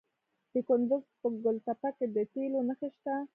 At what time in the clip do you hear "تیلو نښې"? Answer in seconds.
2.31-2.89